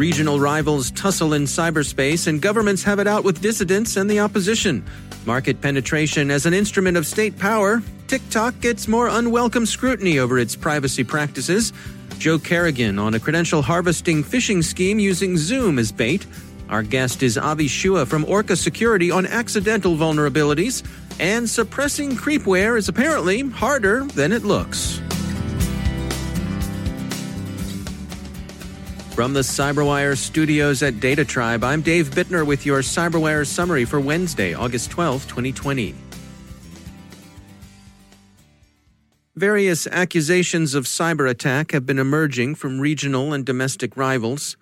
Regional 0.00 0.40
rivals 0.40 0.90
tussle 0.92 1.34
in 1.34 1.42
cyberspace, 1.42 2.26
and 2.26 2.40
governments 2.40 2.82
have 2.84 3.00
it 3.00 3.06
out 3.06 3.22
with 3.22 3.42
dissidents 3.42 3.96
and 3.98 4.08
the 4.08 4.18
opposition. 4.18 4.82
Market 5.26 5.60
penetration 5.60 6.30
as 6.30 6.46
an 6.46 6.54
instrument 6.54 6.96
of 6.96 7.06
state 7.06 7.38
power, 7.38 7.82
TikTok 8.08 8.58
gets 8.60 8.88
more 8.88 9.08
unwelcome 9.08 9.66
scrutiny 9.66 10.18
over 10.18 10.38
its 10.38 10.56
privacy 10.56 11.04
practices. 11.04 11.74
Joe 12.18 12.38
Carrigan 12.38 12.98
on 12.98 13.12
a 13.12 13.20
credential 13.20 13.60
harvesting 13.60 14.24
phishing 14.24 14.64
scheme 14.64 14.98
using 14.98 15.36
Zoom 15.36 15.78
as 15.78 15.92
bait. 15.92 16.24
Our 16.70 16.82
guest 16.82 17.22
is 17.22 17.36
Avi 17.36 17.68
Shua 17.68 18.06
from 18.06 18.24
Orca 18.24 18.56
Security 18.56 19.10
on 19.10 19.26
accidental 19.26 19.96
vulnerabilities. 19.96 20.82
And 21.20 21.46
suppressing 21.46 22.12
creepware 22.12 22.78
is 22.78 22.88
apparently 22.88 23.40
harder 23.50 24.04
than 24.04 24.32
it 24.32 24.44
looks. 24.44 25.02
From 29.20 29.34
the 29.34 29.40
CyberWire 29.40 30.16
studios 30.16 30.82
at 30.82 30.98
Data 30.98 31.26
Tribe, 31.26 31.62
I'm 31.62 31.82
Dave 31.82 32.08
Bittner 32.08 32.46
with 32.46 32.64
your 32.64 32.80
CyberWire 32.80 33.46
summary 33.46 33.84
for 33.84 34.00
Wednesday, 34.00 34.54
August 34.54 34.90
12, 34.92 35.28
2020. 35.28 35.94
Various 39.36 39.86
accusations 39.88 40.74
of 40.74 40.86
cyber 40.86 41.28
attack 41.28 41.72
have 41.72 41.84
been 41.84 41.98
emerging 41.98 42.54
from 42.54 42.80
regional 42.80 43.34
and 43.34 43.44
domestic 43.44 43.94
rivals. 43.94 44.56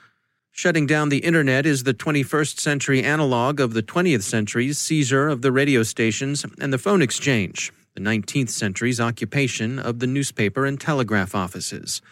Shutting 0.51 0.89
down 0.89 1.09
the 1.09 1.19
internet 1.19 1.65
is 1.65 1.85
the 1.85 1.95
21st 1.95 2.59
century 2.59 3.05
analog 3.05 3.61
of 3.61 3.75
the 3.75 3.83
20th 3.85 4.23
century's 4.23 4.77
seizure 4.77 5.29
of 5.29 5.43
the 5.43 5.53
radio 5.53 5.85
stations 5.85 6.45
and 6.61 6.73
the 6.73 6.79
phone 6.79 7.01
exchange, 7.01 7.73
the 7.95 8.01
19th 8.01 8.51
century's 8.51 8.99
occupation 8.99 9.79
of 9.79 10.01
the 10.01 10.09
newspaper 10.09 10.67
and 10.67 10.81
telegraph 10.81 11.33
offices. 11.33 12.03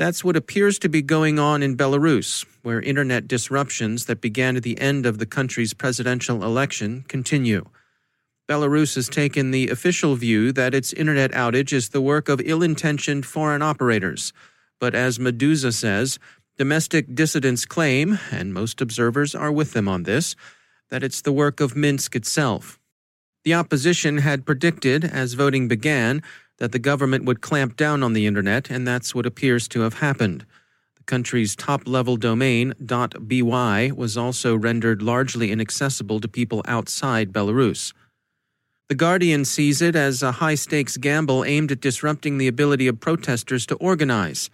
That's 0.00 0.24
what 0.24 0.34
appears 0.34 0.78
to 0.78 0.88
be 0.88 1.02
going 1.02 1.38
on 1.38 1.62
in 1.62 1.76
Belarus, 1.76 2.46
where 2.62 2.80
internet 2.80 3.28
disruptions 3.28 4.06
that 4.06 4.22
began 4.22 4.56
at 4.56 4.62
the 4.62 4.80
end 4.80 5.04
of 5.04 5.18
the 5.18 5.26
country's 5.26 5.74
presidential 5.74 6.42
election 6.42 7.04
continue. 7.06 7.66
Belarus 8.48 8.94
has 8.94 9.10
taken 9.10 9.50
the 9.50 9.68
official 9.68 10.16
view 10.16 10.52
that 10.52 10.72
its 10.72 10.94
internet 10.94 11.32
outage 11.32 11.74
is 11.74 11.90
the 11.90 12.00
work 12.00 12.30
of 12.30 12.40
ill 12.42 12.62
intentioned 12.62 13.26
foreign 13.26 13.60
operators. 13.60 14.32
But 14.78 14.94
as 14.94 15.18
Meduza 15.18 15.74
says, 15.74 16.18
domestic 16.56 17.14
dissidents 17.14 17.66
claim, 17.66 18.18
and 18.32 18.54
most 18.54 18.80
observers 18.80 19.34
are 19.34 19.52
with 19.52 19.74
them 19.74 19.86
on 19.86 20.04
this, 20.04 20.34
that 20.88 21.02
it's 21.02 21.20
the 21.20 21.30
work 21.30 21.60
of 21.60 21.76
Minsk 21.76 22.16
itself. 22.16 22.80
The 23.44 23.52
opposition 23.52 24.16
had 24.16 24.46
predicted, 24.46 25.04
as 25.04 25.34
voting 25.34 25.68
began, 25.68 26.22
that 26.60 26.72
the 26.72 26.78
government 26.78 27.24
would 27.24 27.40
clamp 27.40 27.74
down 27.74 28.02
on 28.02 28.12
the 28.12 28.26
internet, 28.26 28.70
and 28.70 28.86
that's 28.86 29.14
what 29.14 29.26
appears 29.26 29.66
to 29.66 29.80
have 29.80 29.94
happened. 29.94 30.46
The 30.96 31.02
country's 31.04 31.56
top 31.56 31.88
level 31.88 32.16
domain, 32.16 32.74
.by, 32.78 33.90
was 33.96 34.16
also 34.16 34.54
rendered 34.54 35.02
largely 35.02 35.50
inaccessible 35.50 36.20
to 36.20 36.28
people 36.28 36.62
outside 36.68 37.32
Belarus. 37.32 37.94
The 38.88 38.94
Guardian 38.94 39.44
sees 39.46 39.80
it 39.80 39.96
as 39.96 40.22
a 40.22 40.32
high 40.32 40.54
stakes 40.54 40.98
gamble 40.98 41.44
aimed 41.44 41.72
at 41.72 41.80
disrupting 41.80 42.36
the 42.36 42.48
ability 42.48 42.86
of 42.88 43.00
protesters 43.00 43.64
to 43.66 43.76
organize. 43.76 44.50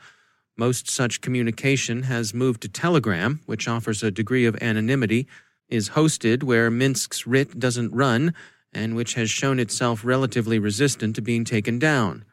Most 0.57 0.89
such 0.89 1.21
communication 1.21 2.05
has 2.05 2.33
moved 2.33 2.63
to 2.63 2.69
Telegram, 2.69 3.41
which 3.47 3.67
offers 3.67 4.03
a 4.03 4.11
degree 4.13 4.47
of 4.47 4.57
anonymity, 4.63 5.27
is 5.69 5.91
hosted 5.91 6.45
where 6.45 6.71
Minsk's 6.71 7.27
writ 7.27 7.59
doesn't 7.59 7.93
run, 7.93 8.33
and 8.77 8.95
which 8.95 9.15
has 9.15 9.31
shown 9.31 9.59
itself 9.59 10.05
relatively 10.05 10.59
resistant 10.59 11.17
to 11.17 11.23
being 11.23 11.45
taken 11.45 11.79
down. 11.79 12.25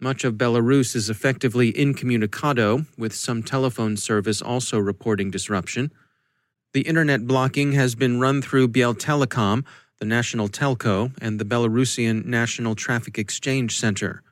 Much 0.00 0.24
of 0.24 0.34
Belarus 0.34 0.96
is 0.96 1.08
effectively 1.08 1.72
incommunicado, 1.72 2.86
with 2.98 3.14
some 3.14 3.42
telephone 3.42 3.96
service 3.96 4.42
also 4.42 4.78
reporting 4.78 5.30
disruption. 5.30 5.92
The 6.72 6.82
internet 6.82 7.26
blocking 7.26 7.72
has 7.72 7.94
been 7.94 8.18
run 8.18 8.42
through 8.42 8.68
Beltelecom, 8.68 9.64
the 9.98 10.06
national 10.06 10.48
telco, 10.48 11.12
and 11.20 11.38
the 11.38 11.44
Belarusian 11.44 12.24
National 12.24 12.74
Traffic 12.74 13.18
Exchange 13.18 13.78
Center. 13.78 14.22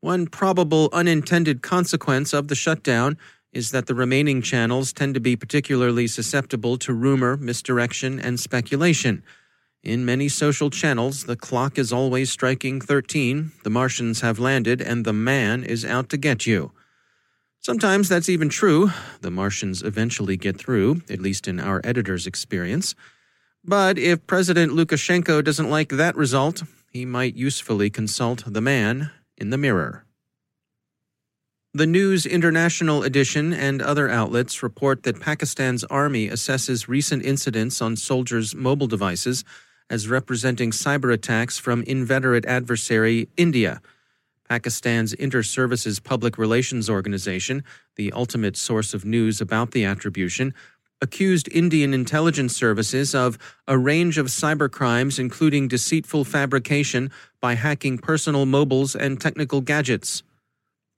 One 0.00 0.26
probable 0.26 0.90
unintended 0.92 1.62
consequence 1.62 2.32
of 2.32 2.48
the 2.48 2.54
shutdown 2.54 3.16
is 3.52 3.70
that 3.70 3.86
the 3.86 3.94
remaining 3.94 4.42
channels 4.42 4.92
tend 4.92 5.14
to 5.14 5.20
be 5.20 5.34
particularly 5.34 6.06
susceptible 6.06 6.76
to 6.76 6.92
rumor, 6.92 7.36
misdirection, 7.38 8.20
and 8.20 8.38
speculation 8.38 9.22
in 9.82 10.04
many 10.04 10.28
social 10.28 10.70
channels, 10.70 11.24
the 11.24 11.36
clock 11.36 11.78
is 11.78 11.92
always 11.92 12.30
striking 12.30 12.80
13, 12.80 13.52
the 13.62 13.70
Martians 13.70 14.20
have 14.22 14.38
landed, 14.38 14.80
and 14.80 15.04
the 15.04 15.12
man 15.12 15.62
is 15.62 15.84
out 15.84 16.08
to 16.10 16.16
get 16.16 16.46
you. 16.46 16.72
Sometimes 17.60 18.08
that's 18.08 18.28
even 18.28 18.48
true. 18.48 18.90
The 19.20 19.30
Martians 19.30 19.82
eventually 19.82 20.36
get 20.36 20.58
through, 20.58 21.02
at 21.08 21.20
least 21.20 21.46
in 21.46 21.60
our 21.60 21.80
editor's 21.84 22.26
experience. 22.26 22.94
But 23.64 23.98
if 23.98 24.26
President 24.26 24.72
Lukashenko 24.72 25.44
doesn't 25.44 25.70
like 25.70 25.90
that 25.90 26.16
result, 26.16 26.62
he 26.92 27.04
might 27.04 27.36
usefully 27.36 27.90
consult 27.90 28.44
the 28.46 28.60
man 28.60 29.10
in 29.36 29.50
the 29.50 29.58
mirror. 29.58 30.04
The 31.74 31.86
News 31.86 32.24
International 32.26 33.02
edition 33.02 33.52
and 33.52 33.82
other 33.82 34.08
outlets 34.08 34.62
report 34.62 35.02
that 35.02 35.20
Pakistan's 35.20 35.84
army 35.84 36.28
assesses 36.28 36.88
recent 36.88 37.24
incidents 37.24 37.82
on 37.82 37.94
soldiers' 37.94 38.54
mobile 38.54 38.86
devices 38.86 39.44
as 39.90 40.08
representing 40.08 40.70
cyber 40.70 41.12
attacks 41.12 41.58
from 41.58 41.82
inveterate 41.84 42.46
adversary 42.46 43.28
India. 43.36 43.80
Pakistan's 44.48 45.12
Inter-Services 45.12 46.00
Public 46.00 46.38
Relations 46.38 46.88
Organization, 46.88 47.62
the 47.96 48.12
ultimate 48.12 48.56
source 48.56 48.94
of 48.94 49.04
news 49.04 49.40
about 49.40 49.72
the 49.72 49.84
attribution, 49.84 50.54
accused 51.00 51.48
Indian 51.52 51.94
intelligence 51.94 52.56
services 52.56 53.14
of 53.14 53.38
a 53.68 53.78
range 53.78 54.18
of 54.18 54.26
cybercrimes, 54.26 55.18
including 55.18 55.68
deceitful 55.68 56.24
fabrication 56.24 57.10
by 57.40 57.54
hacking 57.54 57.98
personal 57.98 58.46
mobiles 58.46 58.96
and 58.96 59.20
technical 59.20 59.60
gadgets. 59.60 60.22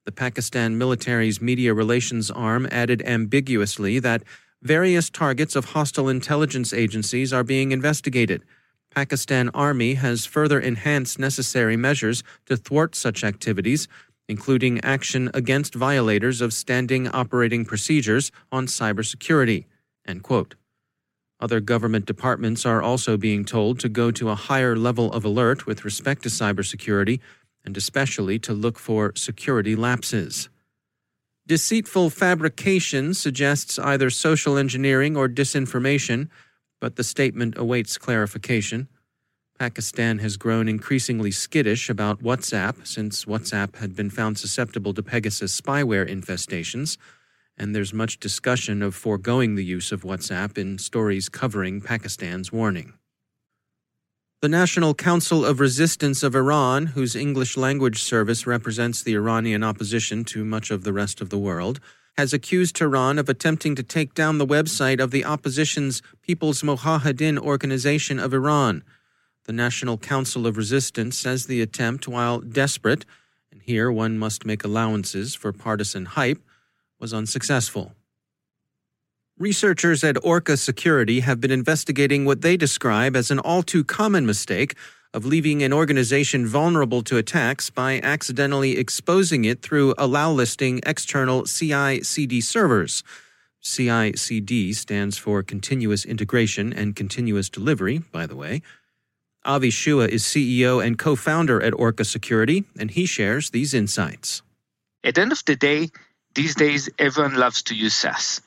The 0.05 0.11
Pakistan 0.11 0.77
military's 0.77 1.41
media 1.41 1.73
relations 1.73 2.31
arm 2.31 2.67
added 2.71 3.03
ambiguously 3.05 3.99
that 3.99 4.23
various 4.63 5.09
targets 5.09 5.55
of 5.55 5.65
hostile 5.65 6.09
intelligence 6.09 6.73
agencies 6.73 7.31
are 7.31 7.43
being 7.43 7.71
investigated 7.71 8.43
Pakistan 8.91 9.49
Army 9.53 9.93
has 9.95 10.25
further 10.25 10.59
enhanced 10.59 11.17
necessary 11.17 11.77
measures 11.77 12.23
to 12.45 12.57
thwart 12.57 12.93
such 12.93 13.23
activities, 13.23 13.87
including 14.27 14.81
action 14.81 15.29
against 15.33 15.75
violators 15.75 16.41
of 16.41 16.53
standing 16.53 17.07
operating 17.07 17.65
procedures 17.65 18.31
on 18.51 18.67
cybersecurity. 18.67 19.65
Other 21.39 21.59
government 21.59 22.05
departments 22.05 22.65
are 22.65 22.81
also 22.83 23.17
being 23.17 23.45
told 23.45 23.79
to 23.79 23.89
go 23.89 24.11
to 24.11 24.29
a 24.29 24.35
higher 24.35 24.75
level 24.75 25.11
of 25.11 25.25
alert 25.25 25.65
with 25.65 25.83
respect 25.83 26.23
to 26.23 26.29
cybersecurity, 26.29 27.19
and 27.65 27.75
especially 27.77 28.37
to 28.39 28.53
look 28.53 28.77
for 28.77 29.13
security 29.15 29.75
lapses. 29.75 30.49
Deceitful 31.47 32.11
fabrication 32.11 33.13
suggests 33.13 33.79
either 33.79 34.09
social 34.09 34.57
engineering 34.57 35.17
or 35.17 35.27
disinformation, 35.27 36.29
but 36.81 36.97
the 36.97 37.03
statement 37.05 37.57
awaits 37.57 37.97
clarification. 37.97 38.89
Pakistan 39.57 40.19
has 40.19 40.35
grown 40.35 40.67
increasingly 40.67 41.31
skittish 41.31 41.89
about 41.89 42.21
WhatsApp 42.21 42.85
since 42.85 43.23
WhatsApp 43.23 43.77
had 43.77 43.95
been 43.95 44.09
found 44.09 44.37
susceptible 44.37 44.93
to 44.93 45.01
Pegasus 45.01 45.57
spyware 45.61 46.09
infestations 46.09 46.97
and 47.61 47.75
there's 47.75 47.93
much 47.93 48.19
discussion 48.19 48.81
of 48.81 48.95
foregoing 48.95 49.53
the 49.53 49.63
use 49.63 49.91
of 49.91 50.01
WhatsApp 50.01 50.57
in 50.57 50.79
stories 50.79 51.29
covering 51.29 51.79
Pakistan's 51.79 52.51
warning. 52.51 52.93
The 54.41 54.49
National 54.49 54.95
Council 54.95 55.45
of 55.45 55.59
Resistance 55.59 56.23
of 56.23 56.33
Iran, 56.33 56.87
whose 56.87 57.15
English 57.15 57.57
language 57.57 58.01
service 58.01 58.47
represents 58.47 59.03
the 59.03 59.13
Iranian 59.13 59.63
opposition 59.63 60.23
to 60.25 60.43
much 60.43 60.71
of 60.71 60.83
the 60.83 60.91
rest 60.91 61.21
of 61.21 61.29
the 61.29 61.37
world, 61.37 61.79
has 62.21 62.33
accused 62.33 62.75
Tehran 62.75 63.17
of 63.17 63.29
attempting 63.29 63.73
to 63.73 63.81
take 63.81 64.13
down 64.13 64.37
the 64.37 64.45
website 64.45 64.99
of 64.99 65.09
the 65.09 65.25
opposition's 65.25 66.03
People's 66.21 66.61
Mojahedin 66.61 67.39
Organization 67.39 68.19
of 68.19 68.31
Iran. 68.31 68.83
The 69.45 69.53
National 69.53 69.97
Council 69.97 70.45
of 70.45 70.55
Resistance 70.55 71.17
says 71.17 71.47
the 71.47 71.63
attempt, 71.63 72.07
while 72.07 72.39
desperate, 72.39 73.05
and 73.51 73.59
here 73.63 73.91
one 73.91 74.19
must 74.19 74.45
make 74.45 74.63
allowances 74.63 75.33
for 75.33 75.51
partisan 75.51 76.05
hype, 76.05 76.37
was 76.99 77.11
unsuccessful. 77.11 77.95
Researchers 79.39 80.03
at 80.03 80.23
Orca 80.23 80.57
Security 80.57 81.21
have 81.21 81.41
been 81.41 81.49
investigating 81.49 82.23
what 82.23 82.43
they 82.43 82.55
describe 82.55 83.15
as 83.15 83.31
an 83.31 83.39
all 83.39 83.63
too 83.63 83.83
common 83.83 84.27
mistake 84.27 84.75
of 85.13 85.25
leaving 85.25 85.61
an 85.61 85.73
organization 85.73 86.47
vulnerable 86.47 87.01
to 87.03 87.17
attacks 87.17 87.69
by 87.69 87.99
accidentally 88.01 88.77
exposing 88.77 89.45
it 89.45 89.61
through 89.61 89.93
allow 89.97 90.31
listing 90.31 90.79
external 90.85 91.43
CI 91.43 92.01
CD 92.01 92.39
servers. 92.41 93.03
CI 93.61 94.13
CD 94.15 94.73
stands 94.73 95.17
for 95.17 95.43
Continuous 95.43 96.05
Integration 96.05 96.73
and 96.73 96.95
Continuous 96.95 97.49
Delivery, 97.49 97.99
by 98.11 98.25
the 98.25 98.35
way. 98.35 98.61
Avi 99.43 99.69
Shua 99.69 100.07
is 100.07 100.23
CEO 100.23 100.83
and 100.85 100.97
co 100.97 101.15
founder 101.15 101.61
at 101.61 101.73
Orca 101.73 102.05
Security, 102.05 102.63
and 102.79 102.91
he 102.91 103.05
shares 103.05 103.49
these 103.49 103.73
insights. 103.73 104.41
At 105.03 105.15
the 105.15 105.21
end 105.21 105.31
of 105.31 105.43
the 105.45 105.55
day, 105.55 105.89
these 106.35 106.55
days, 106.55 106.89
everyone 106.97 107.35
loves 107.35 107.63
to 107.63 107.75
use 107.75 107.95
SaaS. 107.95 108.41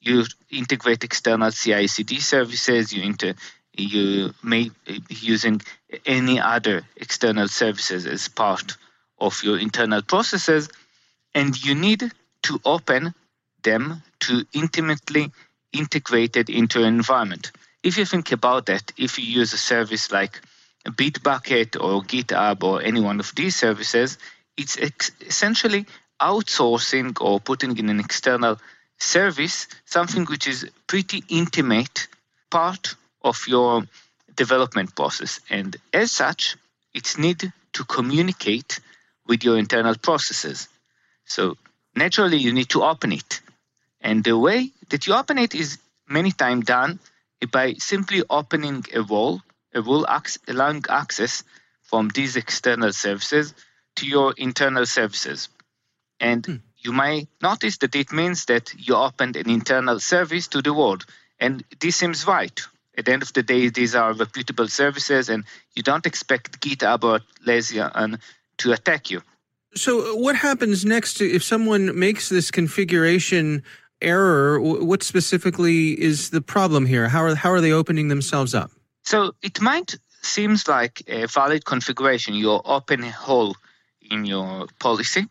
You 0.00 0.24
integrate 0.50 1.04
external 1.04 1.50
CI/CD 1.50 2.20
services. 2.20 2.92
You 2.92 3.02
inter, 3.02 3.34
you 3.72 4.34
may 4.42 4.70
using 5.08 5.60
any 6.06 6.40
other 6.40 6.82
external 6.96 7.48
services 7.48 8.06
as 8.06 8.28
part 8.28 8.76
of 9.18 9.42
your 9.42 9.58
internal 9.58 10.02
processes, 10.02 10.68
and 11.34 11.62
you 11.64 11.74
need 11.74 12.10
to 12.42 12.60
open 12.64 13.14
them 13.62 14.02
to 14.20 14.44
intimately 14.52 15.30
integrated 15.72 16.50
into 16.50 16.80
your 16.80 16.88
environment. 16.88 17.52
If 17.82 17.96
you 17.96 18.04
think 18.04 18.32
about 18.32 18.66
that, 18.66 18.92
if 18.96 19.18
you 19.18 19.24
use 19.24 19.52
a 19.52 19.58
service 19.58 20.10
like 20.10 20.40
Bitbucket 20.86 21.76
or 21.76 22.02
GitHub 22.02 22.62
or 22.62 22.82
any 22.82 23.00
one 23.00 23.20
of 23.20 23.34
these 23.34 23.56
services, 23.56 24.18
it's 24.56 24.78
ex- 24.78 25.12
essentially 25.20 25.86
outsourcing 26.20 27.16
or 27.20 27.40
putting 27.40 27.76
in 27.78 27.88
an 27.88 28.00
external 28.00 28.58
service 28.98 29.66
something 29.86 30.24
which 30.26 30.46
is 30.46 30.68
pretty 30.86 31.24
intimate 31.28 32.08
part 32.50 32.94
of 33.22 33.46
your 33.46 33.84
development 34.36 34.94
process 34.94 35.40
and 35.50 35.76
as 35.92 36.12
such 36.12 36.56
it's 36.94 37.18
need 37.18 37.52
to 37.72 37.84
communicate 37.84 38.80
with 39.26 39.44
your 39.44 39.58
internal 39.58 39.94
processes 39.96 40.68
so 41.24 41.56
naturally 41.94 42.38
you 42.38 42.52
need 42.52 42.68
to 42.68 42.82
open 42.82 43.12
it 43.12 43.40
and 44.00 44.24
the 44.24 44.36
way 44.36 44.70
that 44.88 45.06
you 45.06 45.14
open 45.14 45.38
it 45.38 45.54
is 45.54 45.78
many 46.08 46.32
times 46.32 46.64
done 46.64 46.98
by 47.50 47.74
simply 47.74 48.22
opening 48.30 48.84
a 48.94 49.02
role 49.02 49.40
a 49.74 49.82
role 49.82 50.06
allowing 50.48 50.84
access 50.88 51.44
from 51.82 52.08
these 52.08 52.36
external 52.36 52.92
services 52.92 53.54
to 53.96 54.06
your 54.06 54.32
internal 54.36 54.86
services 54.86 55.48
and 56.20 56.44
hmm. 56.44 56.56
you 56.78 56.92
might 56.92 57.28
notice 57.42 57.78
that 57.78 57.96
it 57.96 58.12
means 58.12 58.44
that 58.44 58.72
you 58.76 58.94
opened 58.94 59.36
an 59.36 59.48
internal 59.48 59.98
service 59.98 60.48
to 60.48 60.62
the 60.62 60.74
world. 60.74 61.06
And 61.40 61.64
this 61.80 61.96
seems 61.96 62.26
right. 62.26 62.60
At 62.98 63.04
the 63.04 63.12
end 63.12 63.22
of 63.22 63.32
the 63.32 63.42
day, 63.42 63.68
these 63.68 63.94
are 63.94 64.12
reputable 64.12 64.68
services, 64.68 65.28
and 65.28 65.44
you 65.74 65.82
don't 65.82 66.06
expect 66.06 66.60
GitHub 66.60 67.04
or 67.04 67.20
Atlassian 67.44 68.20
to 68.58 68.72
attack 68.72 69.10
you. 69.10 69.22
So, 69.74 70.12
uh, 70.12 70.16
what 70.16 70.36
happens 70.36 70.84
next 70.84 71.20
if 71.20 71.44
someone 71.44 71.96
makes 71.98 72.28
this 72.28 72.50
configuration 72.50 73.62
error? 74.02 74.60
What 74.60 75.02
specifically 75.02 76.00
is 76.00 76.30
the 76.30 76.40
problem 76.40 76.86
here? 76.86 77.08
How 77.08 77.24
are, 77.24 77.34
how 77.34 77.52
are 77.52 77.60
they 77.60 77.72
opening 77.72 78.08
themselves 78.08 78.54
up? 78.54 78.70
So, 79.02 79.32
it 79.42 79.60
might 79.60 79.96
seems 80.22 80.68
like 80.68 81.02
a 81.06 81.26
valid 81.26 81.64
configuration. 81.64 82.34
You're 82.34 82.62
open 82.64 83.04
a 83.04 83.10
hole 83.10 83.54
in 84.10 84.24
your 84.24 84.66
policy, 84.78 85.26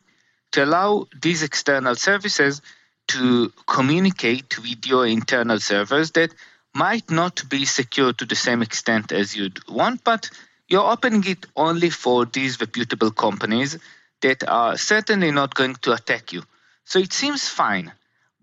to 0.51 0.63
allow 0.63 1.05
these 1.21 1.43
external 1.43 1.95
services 1.95 2.61
to 3.09 3.51
communicate 3.67 4.57
with 4.59 4.85
your 4.85 5.05
internal 5.05 5.59
servers 5.59 6.11
that 6.11 6.33
might 6.73 7.09
not 7.09 7.43
be 7.49 7.65
secure 7.65 8.13
to 8.13 8.25
the 8.25 8.35
same 8.35 8.61
extent 8.61 9.11
as 9.11 9.35
you'd 9.35 9.67
want, 9.67 10.03
but 10.03 10.29
you're 10.67 10.91
opening 10.91 11.23
it 11.25 11.45
only 11.55 11.89
for 11.89 12.25
these 12.25 12.59
reputable 12.61 13.11
companies 13.11 13.77
that 14.21 14.47
are 14.47 14.77
certainly 14.77 15.31
not 15.31 15.55
going 15.55 15.75
to 15.75 15.93
attack 15.93 16.31
you. 16.31 16.43
So 16.85 16.99
it 16.99 17.13
seems 17.13 17.47
fine. 17.47 17.91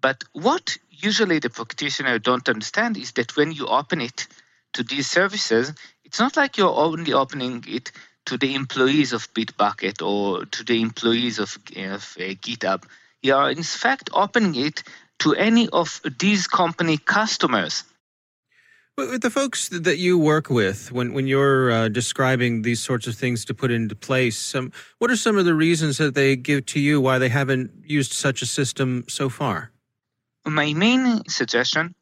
But 0.00 0.24
what 0.32 0.76
usually 0.90 1.38
the 1.38 1.50
practitioner 1.50 2.18
don't 2.18 2.48
understand 2.48 2.96
is 2.96 3.12
that 3.12 3.36
when 3.36 3.52
you 3.52 3.66
open 3.66 4.00
it 4.00 4.26
to 4.72 4.82
these 4.82 5.08
services, 5.08 5.72
it's 6.04 6.18
not 6.18 6.36
like 6.36 6.56
you're 6.56 6.74
only 6.74 7.12
opening 7.12 7.64
it 7.68 7.92
to 8.26 8.36
the 8.36 8.54
employees 8.54 9.12
of 9.12 9.32
Bitbucket 9.34 10.04
or 10.04 10.46
to 10.46 10.64
the 10.64 10.80
employees 10.82 11.38
of, 11.38 11.56
of 11.76 12.16
uh, 12.18 12.34
GitHub. 12.44 12.84
You 13.22 13.34
are 13.34 13.50
in 13.50 13.62
fact 13.62 14.10
opening 14.12 14.54
it 14.56 14.82
to 15.20 15.34
any 15.34 15.68
of 15.68 16.00
these 16.18 16.46
company 16.46 16.98
customers. 16.98 17.84
The 18.96 19.28
folks 19.28 19.68
that 19.68 19.98
you 19.98 20.18
work 20.18 20.48
with, 20.48 20.90
when, 20.90 21.12
when 21.12 21.26
you're 21.26 21.70
uh, 21.70 21.88
describing 21.88 22.62
these 22.62 22.80
sorts 22.80 23.06
of 23.06 23.14
things 23.14 23.44
to 23.44 23.52
put 23.52 23.70
into 23.70 23.94
place, 23.94 24.54
um, 24.54 24.72
what 24.98 25.10
are 25.10 25.16
some 25.16 25.36
of 25.36 25.44
the 25.44 25.54
reasons 25.54 25.98
that 25.98 26.14
they 26.14 26.34
give 26.34 26.64
to 26.66 26.80
you 26.80 26.98
why 26.98 27.18
they 27.18 27.28
haven't 27.28 27.72
used 27.84 28.14
such 28.14 28.40
a 28.40 28.46
system 28.46 29.04
so 29.06 29.28
far? 29.28 29.70
My 30.46 30.72
main 30.72 31.28
suggestion 31.28 31.94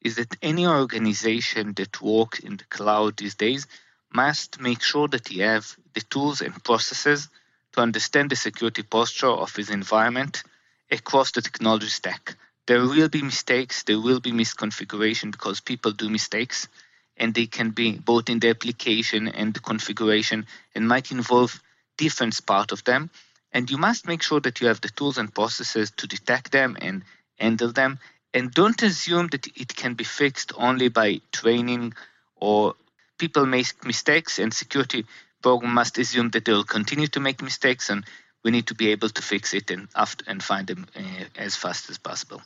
is 0.00 0.14
that 0.16 0.36
any 0.40 0.68
organization 0.68 1.72
that 1.74 2.00
works 2.00 2.38
in 2.38 2.58
the 2.58 2.64
cloud 2.70 3.16
these 3.16 3.34
days 3.34 3.66
must 4.14 4.60
make 4.60 4.82
sure 4.82 5.08
that 5.08 5.26
he 5.26 5.40
have 5.40 5.76
the 5.94 6.00
tools 6.02 6.42
and 6.42 6.62
processes 6.62 7.28
to 7.72 7.80
understand 7.80 8.30
the 8.30 8.36
security 8.36 8.84
posture 8.84 9.34
of 9.44 9.56
his 9.56 9.70
environment 9.70 10.44
across 10.92 11.32
the 11.32 11.42
technology 11.42 11.88
stack. 11.88 12.36
There 12.66 12.80
will 12.80 13.08
be 13.08 13.22
mistakes, 13.22 13.84
there 13.84 14.00
will 14.00 14.20
be 14.20 14.32
misconfiguration 14.32 15.30
because 15.30 15.60
people 15.60 15.92
do 15.92 16.08
mistakes, 16.08 16.68
and 17.16 17.32
they 17.32 17.46
can 17.46 17.70
be 17.70 17.92
both 17.92 18.28
in 18.28 18.40
the 18.40 18.50
application 18.50 19.28
and 19.28 19.54
the 19.54 19.60
configuration 19.60 20.46
and 20.74 20.88
might 20.88 21.12
involve 21.12 21.62
different 21.96 22.44
part 22.44 22.72
of 22.72 22.82
them. 22.84 23.10
And 23.52 23.70
you 23.70 23.78
must 23.78 24.06
make 24.06 24.22
sure 24.22 24.40
that 24.40 24.60
you 24.60 24.66
have 24.66 24.80
the 24.80 24.88
tools 24.88 25.16
and 25.16 25.32
processes 25.32 25.92
to 25.92 26.06
detect 26.06 26.52
them 26.52 26.76
and 26.80 27.04
handle 27.38 27.72
them. 27.72 27.98
And 28.34 28.52
don't 28.52 28.82
assume 28.82 29.28
that 29.28 29.46
it 29.46 29.74
can 29.74 29.94
be 29.94 30.04
fixed 30.04 30.52
only 30.56 30.88
by 30.88 31.20
training 31.32 31.94
or 32.34 32.74
people 33.18 33.46
make 33.46 33.84
mistakes, 33.84 34.38
and 34.38 34.52
security 34.52 35.06
program 35.40 35.72
must 35.72 35.98
assume 35.98 36.30
that 36.30 36.44
they'll 36.44 36.64
continue 36.64 37.06
to 37.06 37.20
make 37.20 37.40
mistakes, 37.40 37.88
and 37.88 38.04
we 38.44 38.50
need 38.50 38.66
to 38.66 38.74
be 38.74 38.90
able 38.90 39.08
to 39.08 39.22
fix 39.22 39.54
it 39.54 39.70
and, 39.70 39.88
and 40.26 40.42
find 40.42 40.66
them 40.66 40.86
uh, 40.94 41.24
as 41.36 41.56
fast 41.56 41.88
as 41.88 41.98
possible. 41.98 42.42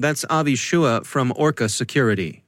That's 0.00 0.24
Avi 0.30 0.54
Shua 0.54 1.04
from 1.04 1.30
Orca 1.36 1.68
Security. 1.68 2.42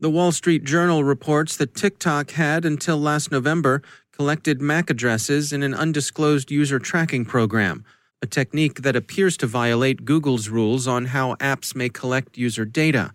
The 0.00 0.10
Wall 0.10 0.32
Street 0.32 0.64
Journal 0.64 1.04
reports 1.04 1.56
that 1.56 1.76
TikTok 1.76 2.32
had, 2.32 2.64
until 2.64 2.96
last 2.96 3.30
November, 3.30 3.82
collected 4.10 4.60
MAC 4.60 4.90
addresses 4.90 5.52
in 5.52 5.62
an 5.62 5.74
undisclosed 5.74 6.50
user 6.50 6.80
tracking 6.80 7.24
program, 7.24 7.84
a 8.20 8.26
technique 8.26 8.82
that 8.82 8.96
appears 8.96 9.36
to 9.36 9.46
violate 9.46 10.04
Google's 10.04 10.48
rules 10.48 10.88
on 10.88 11.04
how 11.04 11.36
apps 11.36 11.76
may 11.76 11.88
collect 11.88 12.36
user 12.36 12.64
data. 12.64 13.12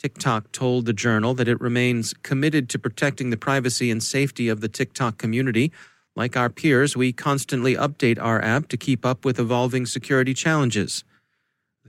TikTok 0.00 0.50
told 0.50 0.86
the 0.86 0.92
journal 0.92 1.34
that 1.34 1.46
it 1.46 1.60
remains 1.60 2.14
committed 2.24 2.68
to 2.70 2.80
protecting 2.80 3.30
the 3.30 3.36
privacy 3.36 3.92
and 3.92 4.02
safety 4.02 4.48
of 4.48 4.60
the 4.60 4.68
TikTok 4.68 5.18
community. 5.18 5.70
Like 6.16 6.36
our 6.36 6.50
peers, 6.50 6.96
we 6.96 7.12
constantly 7.12 7.76
update 7.76 8.18
our 8.20 8.42
app 8.42 8.66
to 8.68 8.76
keep 8.76 9.06
up 9.06 9.24
with 9.24 9.38
evolving 9.38 9.86
security 9.86 10.34
challenges. 10.34 11.04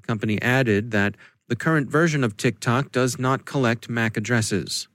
Company 0.07 0.41
added 0.41 0.91
that 0.91 1.15
The 1.49 1.55
current 1.55 1.89
version 1.89 2.23
of 2.23 2.35
TikTok 2.35 2.91
does 2.91 3.19
not 3.19 3.45
collect 3.45 3.89
MAC 3.89 4.17
addresses. 4.17 4.87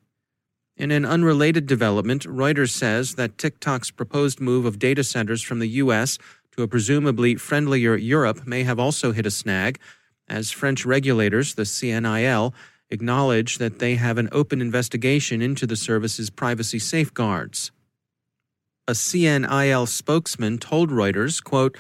In 0.77 0.91
an 0.91 1.05
unrelated 1.05 1.67
development, 1.67 2.25
Reuters 2.25 2.71
says 2.71 3.15
that 3.15 3.39
TikTok's 3.39 3.91
proposed 3.91 4.41
move 4.41 4.65
of 4.65 4.79
data 4.79 5.05
centers 5.05 5.43
from 5.43 5.59
the 5.59 5.69
U.S. 5.69 6.19
to 6.57 6.63
a 6.63 6.69
presumably 6.69 7.37
friendlier 7.37 7.95
Europe 7.95 8.47
may 8.47 8.65
have 8.65 8.79
also 8.79 9.13
hit 9.13 9.27
a 9.27 9.31
snag, 9.31 9.79
as 10.29 10.51
French 10.51 10.85
regulators, 10.87 11.55
the 11.55 11.63
CNIL, 11.63 12.53
acknowledge 12.91 13.59
that 13.59 13.79
they 13.79 13.97
have 13.97 14.19
an 14.19 14.29
open 14.33 14.61
investigation 14.61 15.43
into 15.43 15.67
the 15.67 15.77
service's 15.77 16.31
privacy 16.31 16.79
safeguards. 16.79 17.71
A 18.89 18.93
CNIL 18.93 19.87
spokesman 19.87 20.59
told 20.59 20.91
Reuters, 20.91 21.43
quote, 21.43 21.77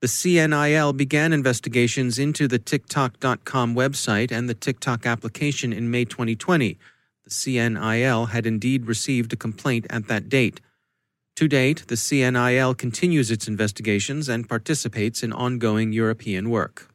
the 0.00 0.06
CNIL 0.06 0.96
began 0.96 1.34
investigations 1.34 2.18
into 2.18 2.48
the 2.48 2.58
TikTok.com 2.58 3.74
website 3.74 4.32
and 4.32 4.48
the 4.48 4.54
TikTok 4.54 5.04
application 5.04 5.74
in 5.74 5.90
May 5.90 6.06
2020. 6.06 6.78
The 7.24 7.30
CNIL 7.30 8.30
had 8.30 8.46
indeed 8.46 8.86
received 8.86 9.34
a 9.34 9.36
complaint 9.36 9.86
at 9.90 10.08
that 10.08 10.30
date. 10.30 10.62
To 11.36 11.48
date, 11.48 11.84
the 11.88 11.96
CNIL 11.96 12.76
continues 12.78 13.30
its 13.30 13.46
investigations 13.46 14.28
and 14.28 14.48
participates 14.48 15.22
in 15.22 15.34
ongoing 15.34 15.92
European 15.92 16.48
work. 16.48 16.88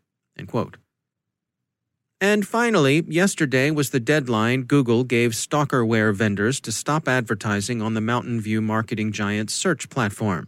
And 2.20 2.48
finally, 2.48 3.04
yesterday 3.08 3.70
was 3.70 3.92
the 3.92 4.00
deadline 4.00 4.64
Google 4.64 5.04
gave 5.04 5.32
stalkerware 5.34 6.14
vendors 6.14 6.60
to 6.62 6.72
stop 6.72 7.08
advertising 7.08 7.84
on 7.84 7.94
the 7.94 8.02
Mountain 8.02 8.42
View 8.42 8.62
marketing 8.62 9.12
giant's 9.12 9.54
search 9.54 9.90
platform. 9.90 10.48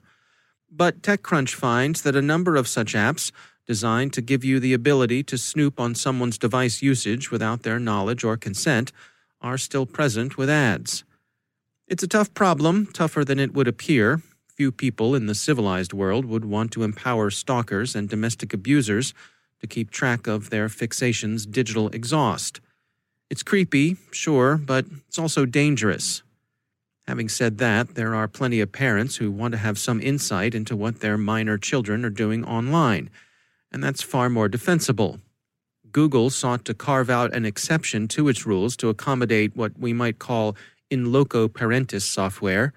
But 0.72 1.02
TechCrunch 1.02 1.54
finds 1.54 2.02
that 2.02 2.16
a 2.16 2.22
number 2.22 2.56
of 2.56 2.68
such 2.68 2.94
apps, 2.94 3.32
designed 3.66 4.14
to 4.14 4.22
give 4.22 4.44
you 4.44 4.60
the 4.60 4.74
ability 4.74 5.24
to 5.24 5.38
snoop 5.38 5.80
on 5.80 5.96
someone's 5.96 6.38
device 6.38 6.82
usage 6.82 7.32
without 7.32 7.64
their 7.64 7.80
knowledge 7.80 8.24
or 8.24 8.38
consent, 8.38 8.92
are 9.42 9.58
still 9.58 9.86
present 9.86 10.38
with 10.38 10.50
ads. 10.50 11.04
It's 11.88 12.04
a 12.04 12.08
tough 12.08 12.34
problem, 12.34 12.88
tougher 12.88 13.24
than 13.24 13.40
it 13.40 13.54
would 13.54 13.68
appear. 13.68 14.22
Few 14.48 14.72
people 14.72 15.16
in 15.16 15.28
the 15.28 15.36
civilized 15.36 15.94
world 15.94 16.26
would 16.26 16.46
want 16.46 16.72
to 16.72 16.84
empower 16.84 17.30
stalkers 17.30 17.96
and 17.96 18.10
domestic 18.10 18.54
abusers 18.54 19.14
to 19.62 19.68
keep 19.68 19.92
track 19.92 20.28
of 20.28 20.50
their 20.50 20.68
fixation's 20.70 21.46
digital 21.46 21.90
exhaust. 21.90 22.60
It's 23.30 23.44
creepy, 23.44 23.98
sure, 24.12 24.58
but 24.58 24.86
it's 25.08 25.20
also 25.20 25.46
dangerous. 25.46 26.24
Having 27.08 27.30
said 27.30 27.58
that, 27.60 27.96
there 27.96 28.14
are 28.14 28.28
plenty 28.28 28.60
of 28.60 28.74
parents 28.74 29.16
who 29.16 29.32
want 29.32 29.54
to 29.54 29.58
have 29.58 29.80
some 29.80 30.02
insight 30.02 30.54
into 30.54 30.76
what 30.76 31.00
their 31.00 31.18
minor 31.18 31.58
children 31.58 32.04
are 32.04 32.10
doing 32.10 32.44
online, 32.44 33.10
and 33.72 33.82
that's 33.82 34.02
far 34.02 34.30
more 34.30 34.50
defensible. 34.50 35.22
Google 35.94 36.30
sought 36.30 36.66
to 36.66 36.74
carve 36.74 37.10
out 37.10 37.34
an 37.34 37.46
exception 37.46 38.10
to 38.10 38.28
its 38.28 38.46
rules 38.46 38.76
to 38.78 38.90
accommodate 38.90 39.56
what 39.56 39.80
we 39.80 39.94
might 39.94 40.20
call 40.20 40.58
in 40.90 41.14
loco 41.14 41.48
parentis 41.48 42.02
software, 42.02 42.74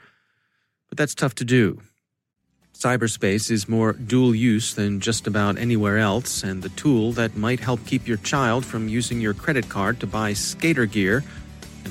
but 0.89 0.97
that's 0.97 1.15
tough 1.15 1.35
to 1.35 1.45
do. 1.45 1.81
Cyberspace 2.73 3.51
is 3.51 3.69
more 3.69 3.93
dual 3.93 4.35
use 4.35 4.75
than 4.75 5.01
just 5.01 5.27
about 5.27 5.59
anywhere 5.59 5.99
else, 5.99 6.45
and 6.45 6.63
the 6.63 6.71
tool 6.71 7.11
that 7.13 7.37
might 7.37 7.61
help 7.61 7.85
keep 7.85 8.07
your 8.07 8.17
child 8.19 8.65
from 8.65 8.89
using 8.89 9.21
your 9.21 9.35
credit 9.35 9.69
card 9.69 9.99
to 10.01 10.07
buy 10.07 10.33
skater 10.33 10.87
gear 10.87 11.25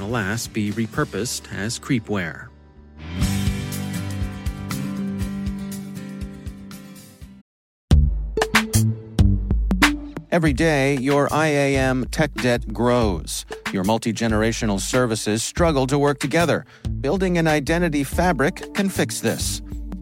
alas 0.02 0.48
be 0.48 0.72
repurposed 0.72 1.54
as 1.54 1.80
creepware. 1.80 2.50
Every 10.32 10.54
day, 10.54 10.96
your 10.98 11.28
IAM 11.32 12.06
tech 12.12 12.32
debt 12.36 12.72
grows. 12.72 13.46
Your 13.74 13.84
multi 13.84 14.14
generational 14.14 14.80
services 14.80 15.44
struggle 15.44 15.88
to 15.88 15.98
work 15.98 16.20
together. 16.20 16.66
Building 17.02 17.40
an 17.40 17.48
identity 17.48 18.04
fabric 18.04 18.74
can 18.76 18.90
fix 18.90 19.22
this. 19.22 19.62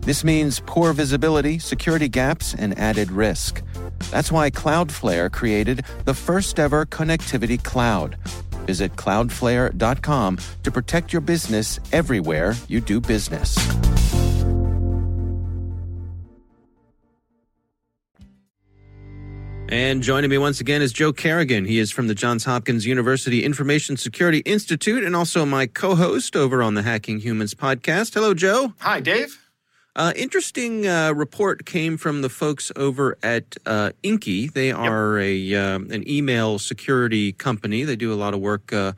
This 0.00 0.24
means 0.24 0.60
poor 0.64 0.92
visibility, 0.92 1.58
security 1.58 2.08
gaps, 2.08 2.54
and 2.54 2.78
added 2.78 3.12
risk. 3.12 3.62
That's 4.10 4.32
why 4.32 4.50
Cloudflare 4.50 5.30
created 5.30 5.84
the 6.06 6.14
first 6.14 6.58
ever 6.58 6.86
connectivity 6.86 7.62
cloud. 7.62 8.16
Visit 8.66 8.96
cloudflare.com 8.96 10.38
to 10.62 10.70
protect 10.70 11.12
your 11.12 11.20
business 11.20 11.78
everywhere 11.92 12.54
you 12.68 12.80
do 12.80 13.00
business. 13.00 13.56
And 19.68 20.02
joining 20.02 20.30
me 20.30 20.38
once 20.38 20.60
again 20.60 20.82
is 20.82 20.92
Joe 20.92 21.12
Carrigan. 21.12 21.64
He 21.64 21.78
is 21.78 21.92
from 21.92 22.08
the 22.08 22.14
Johns 22.14 22.44
Hopkins 22.44 22.86
University 22.86 23.44
Information 23.44 23.96
Security 23.96 24.38
Institute 24.38 25.04
and 25.04 25.14
also 25.14 25.46
my 25.46 25.66
co 25.68 25.94
host 25.94 26.34
over 26.34 26.60
on 26.60 26.74
the 26.74 26.82
Hacking 26.82 27.20
Humans 27.20 27.54
podcast. 27.54 28.14
Hello, 28.14 28.34
Joe. 28.34 28.74
Hi, 28.80 28.98
Dave. 28.98 29.39
Uh, 29.96 30.12
interesting 30.14 30.86
uh, 30.86 31.12
report 31.12 31.66
came 31.66 31.96
from 31.96 32.22
the 32.22 32.28
folks 32.28 32.70
over 32.76 33.18
at 33.22 33.56
uh, 33.66 33.90
Inky. 34.02 34.46
They 34.46 34.70
are 34.70 35.18
yep. 35.18 35.26
a 35.26 35.74
uh, 35.74 35.78
an 35.94 36.08
email 36.08 36.58
security 36.58 37.32
company. 37.32 37.82
They 37.82 37.96
do 37.96 38.12
a 38.12 38.14
lot 38.14 38.32
of 38.32 38.40
work 38.40 38.72
uh, 38.72 38.92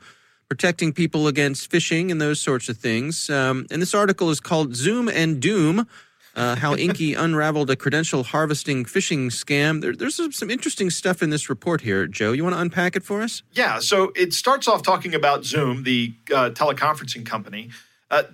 protecting 0.49 0.93
people 0.93 1.27
against 1.27 1.71
phishing 1.71 2.11
and 2.11 2.21
those 2.21 2.39
sorts 2.39 2.69
of 2.69 2.77
things. 2.77 3.29
Um, 3.29 3.65
and 3.71 3.81
this 3.81 3.95
article 3.95 4.29
is 4.29 4.39
called 4.39 4.75
"Zoom 4.75 5.09
and 5.09 5.41
Doom: 5.41 5.87
uh, 6.35 6.57
How 6.57 6.75
Inky 6.77 7.15
Unraveled 7.15 7.71
a 7.71 7.75
Credential 7.75 8.21
Harvesting 8.21 8.85
Phishing 8.85 9.31
Scam." 9.31 9.81
There, 9.81 9.95
there's 9.95 10.13
some, 10.13 10.31
some 10.31 10.51
interesting 10.51 10.91
stuff 10.91 11.23
in 11.23 11.31
this 11.31 11.49
report 11.49 11.81
here, 11.81 12.05
Joe. 12.05 12.33
You 12.33 12.43
want 12.43 12.55
to 12.55 12.61
unpack 12.61 12.95
it 12.95 13.01
for 13.01 13.23
us? 13.23 13.41
Yeah. 13.53 13.79
So 13.79 14.11
it 14.15 14.31
starts 14.31 14.67
off 14.67 14.83
talking 14.83 15.15
about 15.15 15.43
Zoom, 15.43 15.85
the 15.85 16.13
teleconferencing 16.27 17.25
company. 17.25 17.71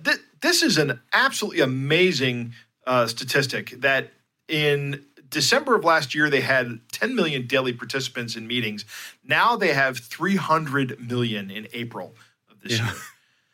Th- 0.04 0.18
this 0.42 0.62
is 0.62 0.78
an 0.78 1.00
absolutely 1.12 1.60
amazing 1.60 2.54
uh, 2.86 3.06
statistic 3.06 3.80
that 3.80 4.12
in 4.48 5.04
December 5.28 5.76
of 5.76 5.84
last 5.84 6.14
year, 6.14 6.28
they 6.28 6.40
had 6.40 6.80
10 6.92 7.14
million 7.14 7.46
daily 7.46 7.72
participants 7.72 8.36
in 8.36 8.46
meetings. 8.46 8.84
Now 9.24 9.56
they 9.56 9.72
have 9.72 9.98
300 9.98 11.00
million 11.00 11.50
in 11.50 11.68
April 11.72 12.14
of 12.50 12.60
this 12.60 12.78
yeah. 12.78 12.86
year. 12.86 12.94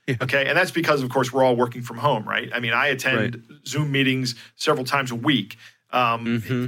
Yeah. 0.09 0.15
Okay. 0.23 0.47
And 0.47 0.57
that's 0.57 0.71
because, 0.71 1.03
of 1.03 1.11
course, 1.11 1.33
we're 1.33 1.43
all 1.43 1.57
working 1.57 1.83
from 1.83 1.97
home, 1.97 2.29
right? 2.29 2.49
I 2.55 2.61
mean, 2.61 2.73
I 2.73 2.87
attend 2.87 3.45
right. 3.51 3.59
Zoom 3.67 3.91
meetings 3.91 4.37
several 4.55 4.85
times 4.85 5.11
a 5.11 5.17
week. 5.17 5.57
Um, 5.91 6.25
mm-hmm. 6.25 6.67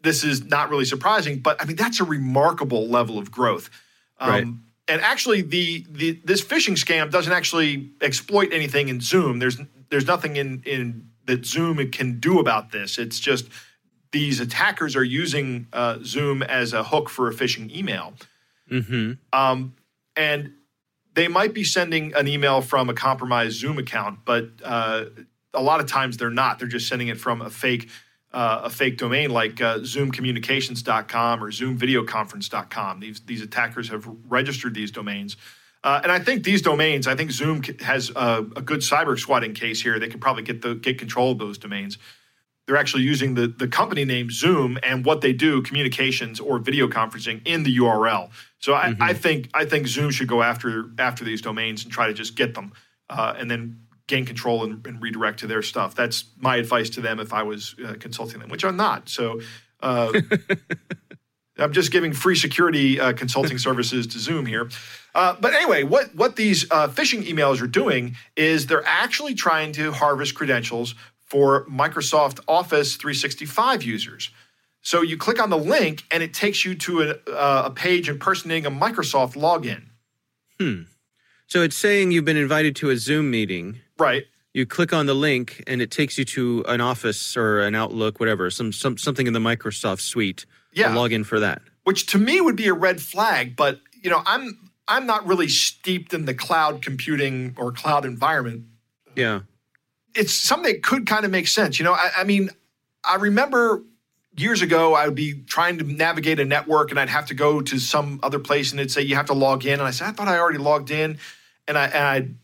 This 0.00 0.24
is 0.24 0.46
not 0.46 0.70
really 0.70 0.86
surprising, 0.86 1.40
but 1.40 1.60
I 1.60 1.66
mean, 1.66 1.76
that's 1.76 2.00
a 2.00 2.04
remarkable 2.04 2.88
level 2.88 3.18
of 3.18 3.30
growth. 3.30 3.68
Um, 4.18 4.30
right 4.30 4.46
and 4.88 5.00
actually 5.02 5.42
the, 5.42 5.84
the 5.90 6.20
this 6.24 6.42
phishing 6.42 6.76
scam 6.76 7.10
doesn't 7.10 7.32
actually 7.32 7.90
exploit 8.00 8.52
anything 8.52 8.88
in 8.88 9.00
zoom 9.00 9.38
there's 9.38 9.58
there's 9.90 10.06
nothing 10.06 10.36
in 10.36 10.62
in 10.64 11.08
that 11.28 11.46
Zoom 11.46 11.88
can 11.90 12.18
do 12.18 12.40
about 12.40 12.72
this. 12.72 12.98
It's 12.98 13.20
just 13.20 13.48
these 14.10 14.40
attackers 14.40 14.96
are 14.96 15.04
using 15.04 15.68
uh, 15.72 15.98
Zoom 16.02 16.42
as 16.42 16.72
a 16.72 16.82
hook 16.82 17.08
for 17.08 17.28
a 17.28 17.32
phishing 17.32 17.72
email. 17.72 18.14
Mm-hmm. 18.70 19.12
Um, 19.32 19.74
and 20.16 20.54
they 21.14 21.28
might 21.28 21.54
be 21.54 21.62
sending 21.62 22.14
an 22.14 22.26
email 22.26 22.60
from 22.60 22.88
a 22.88 22.94
compromised 22.94 23.58
Zoom 23.58 23.78
account, 23.78 24.20
but 24.24 24.48
uh, 24.64 25.04
a 25.54 25.62
lot 25.62 25.80
of 25.80 25.86
times 25.86 26.16
they're 26.16 26.30
not. 26.30 26.58
They're 26.58 26.68
just 26.68 26.88
sending 26.88 27.08
it 27.08 27.20
from 27.20 27.42
a 27.42 27.50
fake 27.50 27.88
uh, 28.32 28.62
a 28.64 28.70
fake 28.70 28.98
domain 28.98 29.30
like 29.30 29.60
uh, 29.60 29.78
zoomcommunications.com 29.78 31.42
or 31.42 31.50
zoomvideoconference.com. 31.50 33.00
These 33.00 33.20
these 33.20 33.42
attackers 33.42 33.88
have 33.88 34.08
registered 34.28 34.74
these 34.74 34.90
domains. 34.90 35.36
Uh, 35.84 36.00
and 36.02 36.10
I 36.10 36.18
think 36.18 36.42
these 36.42 36.60
domains, 36.60 37.06
I 37.06 37.14
think 37.14 37.30
Zoom 37.30 37.62
has 37.80 38.10
a, 38.10 38.44
a, 38.56 38.62
good 38.62 38.80
cyber 38.80 39.16
squatting 39.18 39.54
case 39.54 39.80
here. 39.80 40.00
They 40.00 40.08
could 40.08 40.20
probably 40.20 40.42
get 40.42 40.60
the 40.60 40.74
get 40.74 40.98
control 40.98 41.32
of 41.32 41.38
those 41.38 41.56
domains. 41.56 41.98
They're 42.66 42.76
actually 42.76 43.04
using 43.04 43.34
the 43.34 43.46
the 43.46 43.68
company 43.68 44.04
name 44.04 44.30
Zoom 44.30 44.78
and 44.82 45.04
what 45.04 45.20
they 45.20 45.32
do, 45.32 45.62
communications 45.62 46.40
or 46.40 46.58
video 46.58 46.88
conferencing, 46.88 47.46
in 47.46 47.62
the 47.62 47.78
URL. 47.78 48.30
So 48.58 48.74
I, 48.74 48.90
mm-hmm. 48.90 49.02
I 49.02 49.14
think 49.14 49.48
I 49.54 49.64
think 49.64 49.86
Zoom 49.86 50.10
should 50.10 50.28
go 50.28 50.42
after 50.42 50.90
after 50.98 51.24
these 51.24 51.40
domains 51.40 51.84
and 51.84 51.92
try 51.92 52.08
to 52.08 52.12
just 52.12 52.34
get 52.34 52.54
them, 52.54 52.72
uh, 53.08 53.34
and 53.38 53.50
then 53.50 53.87
gain 54.08 54.24
control 54.24 54.64
and, 54.64 54.84
and, 54.86 55.00
redirect 55.00 55.38
to 55.38 55.46
their 55.46 55.62
stuff. 55.62 55.94
That's 55.94 56.24
my 56.38 56.56
advice 56.56 56.90
to 56.90 57.00
them 57.00 57.20
if 57.20 57.32
I 57.32 57.44
was 57.44 57.76
uh, 57.86 57.94
consulting 58.00 58.40
them, 58.40 58.48
which 58.48 58.64
I'm 58.64 58.76
not. 58.76 59.08
So. 59.08 59.40
Uh, 59.80 60.12
I'm 61.60 61.72
just 61.72 61.90
giving 61.90 62.12
free 62.12 62.36
security 62.36 63.00
uh, 63.00 63.12
consulting 63.14 63.58
services 63.58 64.06
to 64.08 64.20
Zoom 64.20 64.46
here. 64.46 64.70
Uh, 65.12 65.34
but 65.40 65.54
anyway, 65.54 65.82
what 65.82 66.14
what 66.14 66.36
these 66.36 66.70
uh, 66.70 66.86
phishing 66.86 67.24
emails 67.24 67.60
are 67.60 67.66
doing 67.66 68.14
is 68.36 68.66
they're 68.66 68.86
actually 68.86 69.34
trying 69.34 69.72
to 69.72 69.90
harvest 69.90 70.36
credentials 70.36 70.94
for 71.18 71.66
Microsoft 71.66 72.40
Office 72.46 72.96
365 72.96 73.82
users. 73.82 74.30
So 74.80 75.02
you 75.02 75.16
click 75.16 75.42
on 75.42 75.50
the 75.50 75.58
link, 75.58 76.04
and 76.10 76.22
it 76.22 76.32
takes 76.32 76.64
you 76.64 76.74
to 76.76 77.02
a, 77.02 77.30
uh, 77.30 77.62
a 77.66 77.70
page 77.70 78.08
impersonating 78.08 78.64
a 78.64 78.70
Microsoft 78.70 79.34
login. 79.34 79.88
Hmm. 80.58 80.82
So 81.48 81.62
it's 81.62 81.76
saying 81.76 82.10
you've 82.10 82.26
been 82.26 82.36
invited 82.36 82.76
to 82.76 82.90
a 82.90 82.96
Zoom 82.96 83.30
meeting. 83.30 83.80
Right. 83.98 84.26
You 84.52 84.66
click 84.66 84.92
on 84.92 85.06
the 85.06 85.14
link, 85.14 85.64
and 85.66 85.80
it 85.80 85.90
takes 85.90 86.18
you 86.18 86.24
to 86.26 86.62
an 86.68 86.82
Office 86.82 87.36
or 87.36 87.60
an 87.60 87.74
Outlook, 87.74 88.20
whatever, 88.20 88.50
some, 88.50 88.70
some 88.70 88.98
something 88.98 89.26
in 89.26 89.32
the 89.32 89.40
Microsoft 89.40 90.00
suite. 90.00 90.44
Yeah. 90.74 90.94
Log 90.94 91.12
in 91.12 91.24
for 91.24 91.40
that. 91.40 91.62
Which 91.84 92.06
to 92.08 92.18
me 92.18 92.40
would 92.40 92.56
be 92.56 92.68
a 92.68 92.74
red 92.74 93.00
flag, 93.00 93.56
but 93.56 93.80
you 94.02 94.10
know, 94.10 94.22
I'm 94.26 94.70
I'm 94.86 95.06
not 95.06 95.26
really 95.26 95.48
steeped 95.48 96.12
in 96.12 96.26
the 96.26 96.34
cloud 96.34 96.82
computing 96.82 97.54
or 97.56 97.72
cloud 97.72 98.04
environment. 98.04 98.64
Yeah. 99.16 99.40
It's 100.14 100.32
something 100.32 100.72
that 100.72 100.82
could 100.82 101.06
kind 101.06 101.24
of 101.24 101.30
make 101.30 101.48
sense. 101.48 101.78
You 101.78 101.84
know, 101.84 101.94
I, 101.94 102.10
I 102.18 102.24
mean, 102.24 102.50
I 103.04 103.16
remember 103.16 103.82
years 104.36 104.60
ago, 104.62 104.94
I 104.94 105.06
would 105.06 105.14
be 105.14 105.42
trying 105.46 105.78
to 105.78 105.84
navigate 105.84 106.40
a 106.40 106.44
network 106.44 106.90
and 106.90 107.00
I'd 107.00 107.08
have 107.08 107.26
to 107.26 107.34
go 107.34 107.60
to 107.60 107.78
some 107.78 108.20
other 108.22 108.38
place 108.38 108.70
and 108.70 108.80
it'd 108.80 108.90
say, 108.90 109.02
you 109.02 109.14
have 109.14 109.26
to 109.26 109.34
log 109.34 109.64
in. 109.64 109.74
And 109.74 109.82
I 109.82 109.90
said, 109.90 110.08
I 110.08 110.12
thought 110.12 110.28
I 110.28 110.38
already 110.38 110.58
logged 110.58 110.90
in. 110.90 111.18
And, 111.68 111.78
I, 111.78 111.84
and 111.86 112.04
I'd 112.04 112.34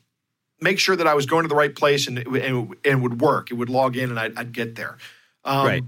make 0.60 0.78
sure 0.78 0.94
that 0.94 1.06
I 1.08 1.14
was 1.14 1.26
going 1.26 1.42
to 1.42 1.48
the 1.48 1.56
right 1.56 1.74
place 1.74 2.06
and 2.06 2.18
it, 2.18 2.26
and 2.26 2.76
and 2.84 3.02
would 3.02 3.20
work. 3.20 3.50
It 3.50 3.54
would 3.54 3.70
log 3.70 3.96
in 3.96 4.10
and 4.10 4.20
I'd, 4.20 4.38
I'd 4.38 4.52
get 4.52 4.76
there. 4.76 4.98
Um, 5.44 5.66
right 5.66 5.84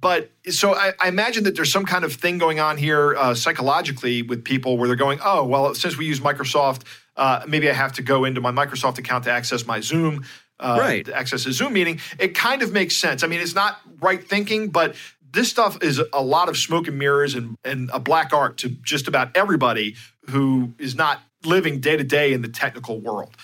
but 0.00 0.30
so 0.50 0.74
I, 0.74 0.92
I, 1.00 1.08
imagine 1.08 1.44
that 1.44 1.56
there's 1.56 1.72
some 1.72 1.84
kind 1.84 2.04
of 2.04 2.12
thing 2.12 2.38
going 2.38 2.60
on 2.60 2.76
here 2.76 3.16
uh, 3.16 3.34
psychologically 3.34 4.22
with 4.22 4.44
people 4.44 4.76
where 4.76 4.88
they're 4.88 4.96
going, 4.96 5.18
oh, 5.24 5.44
well, 5.44 5.74
since 5.74 5.96
we 5.96 6.06
use 6.06 6.20
Microsoft, 6.20 6.82
uh, 7.16 7.44
maybe 7.48 7.68
I 7.70 7.72
have 7.72 7.92
to 7.94 8.02
go 8.02 8.24
into 8.24 8.40
my 8.40 8.52
Microsoft 8.52 8.98
account 8.98 9.24
to 9.24 9.32
access 9.32 9.66
my 9.66 9.80
Zoom, 9.80 10.24
uh, 10.60 10.76
right. 10.78 11.08
access 11.08 11.46
a 11.46 11.52
Zoom 11.52 11.72
meeting. 11.72 11.98
It 12.18 12.34
kind 12.34 12.62
of 12.62 12.72
makes 12.72 12.94
sense. 12.94 13.22
I 13.22 13.26
mean, 13.26 13.40
it's 13.40 13.54
not 13.54 13.80
right 14.00 14.22
thinking, 14.22 14.68
but 14.68 14.96
this 15.32 15.48
stuff 15.48 15.82
is 15.82 16.00
a 16.12 16.22
lot 16.22 16.48
of 16.48 16.56
smoke 16.56 16.88
and 16.88 16.98
mirrors 16.98 17.34
and, 17.34 17.56
and 17.64 17.90
a 17.92 17.98
black 17.98 18.32
art 18.32 18.58
to 18.58 18.68
just 18.68 19.08
about 19.08 19.36
everybody 19.36 19.96
who 20.28 20.74
is 20.78 20.94
not 20.94 21.20
living 21.44 21.80
day 21.80 21.96
to 21.96 22.04
day 22.04 22.32
in 22.32 22.42
the 22.42 22.48
technical 22.48 23.00
world. 23.00 23.34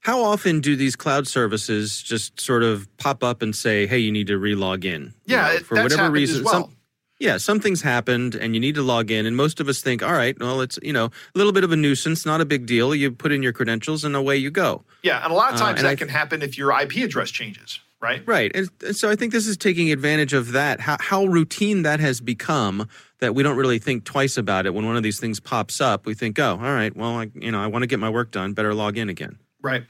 How 0.00 0.22
often 0.22 0.60
do 0.60 0.74
these 0.74 0.96
cloud 0.96 1.28
services 1.28 2.02
just 2.02 2.40
sort 2.40 2.64
of 2.64 2.88
pop 2.96 3.22
up 3.22 3.40
and 3.40 3.54
say, 3.54 3.86
"Hey, 3.86 3.98
you 3.98 4.10
need 4.10 4.26
to 4.26 4.38
relog 4.38 4.84
in"? 4.84 5.14
Yeah, 5.26 5.52
you 5.52 5.58
know, 5.58 5.64
for 5.64 5.82
whatever 5.82 6.10
reason. 6.10 6.44
Well. 6.44 6.52
Some, 6.52 6.76
yeah, 7.20 7.36
something's 7.36 7.82
happened 7.82 8.34
and 8.34 8.52
you 8.52 8.60
need 8.60 8.74
to 8.74 8.82
log 8.82 9.12
in, 9.12 9.26
and 9.26 9.36
most 9.36 9.60
of 9.60 9.68
us 9.68 9.80
think, 9.80 10.02
"All 10.02 10.12
right, 10.12 10.36
well, 10.40 10.60
it's 10.60 10.76
you 10.82 10.92
know 10.92 11.04
a 11.04 11.10
little 11.36 11.52
bit 11.52 11.62
of 11.62 11.70
a 11.70 11.76
nuisance, 11.76 12.26
not 12.26 12.40
a 12.40 12.44
big 12.44 12.66
deal. 12.66 12.96
You 12.96 13.12
put 13.12 13.30
in 13.30 13.44
your 13.44 13.52
credentials 13.52 14.04
and 14.04 14.16
away 14.16 14.36
you 14.36 14.50
go." 14.50 14.82
Yeah, 15.04 15.22
and 15.22 15.32
a 15.32 15.36
lot 15.36 15.50
of 15.50 15.60
uh, 15.60 15.64
times 15.64 15.80
uh, 15.80 15.82
that 15.84 15.90
I, 15.90 15.94
can 15.94 16.08
happen 16.08 16.42
if 16.42 16.58
your 16.58 16.76
IP 16.76 16.96
address 16.96 17.30
changes, 17.30 17.78
right? 18.00 18.26
Right, 18.26 18.50
and, 18.56 18.68
and 18.84 18.96
so 18.96 19.08
I 19.08 19.14
think 19.14 19.32
this 19.32 19.46
is 19.46 19.56
taking 19.56 19.92
advantage 19.92 20.32
of 20.32 20.50
that. 20.50 20.80
How, 20.80 20.96
how 20.98 21.24
routine 21.26 21.82
that 21.82 22.00
has 22.00 22.20
become 22.20 22.88
that 23.22 23.34
we 23.36 23.42
don't 23.42 23.56
really 23.56 23.78
think 23.78 24.04
twice 24.04 24.36
about 24.36 24.66
it 24.66 24.74
when 24.74 24.84
one 24.84 24.96
of 24.96 25.02
these 25.02 25.18
things 25.20 25.38
pops 25.40 25.80
up. 25.80 26.06
We 26.06 26.14
think, 26.14 26.38
"Oh, 26.38 26.50
all 26.50 26.58
right, 26.58 26.94
well, 26.94 27.20
I, 27.20 27.30
you 27.34 27.50
know, 27.50 27.60
I 27.60 27.68
want 27.68 27.84
to 27.84 27.86
get 27.86 27.98
my 28.00 28.10
work 28.10 28.32
done. 28.32 28.52
Better 28.52 28.74
log 28.74 28.98
in 28.98 29.08
again." 29.08 29.38
Right. 29.62 29.84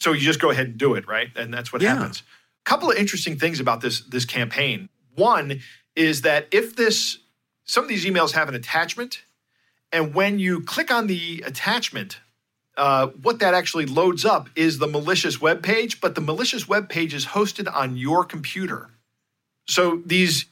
So 0.00 0.12
you 0.12 0.20
just 0.20 0.40
go 0.40 0.50
ahead 0.50 0.66
and 0.66 0.78
do 0.78 0.94
it, 0.94 1.06
right? 1.06 1.28
And 1.36 1.52
that's 1.52 1.72
what 1.72 1.82
yeah. 1.82 1.94
happens. 1.94 2.22
A 2.66 2.68
couple 2.68 2.90
of 2.90 2.96
interesting 2.96 3.38
things 3.38 3.60
about 3.60 3.82
this 3.82 4.00
this 4.00 4.24
campaign. 4.24 4.88
One 5.14 5.60
is 5.94 6.22
that 6.22 6.48
if 6.50 6.74
this 6.74 7.18
some 7.64 7.84
of 7.84 7.88
these 7.88 8.04
emails 8.04 8.32
have 8.32 8.48
an 8.48 8.54
attachment, 8.54 9.22
and 9.92 10.14
when 10.14 10.38
you 10.38 10.62
click 10.62 10.90
on 10.90 11.06
the 11.06 11.44
attachment, 11.46 12.20
uh, 12.78 13.08
what 13.08 13.38
that 13.40 13.52
actually 13.52 13.84
loads 13.84 14.24
up 14.24 14.48
is 14.56 14.78
the 14.78 14.86
malicious 14.86 15.40
web 15.40 15.62
page, 15.62 16.00
but 16.00 16.14
the 16.14 16.22
malicious 16.22 16.66
web 16.66 16.88
page 16.88 17.12
is 17.12 17.26
hosted 17.26 17.72
on 17.72 17.98
your 17.98 18.24
computer. 18.24 18.88
So 19.68 20.02
these 20.06 20.46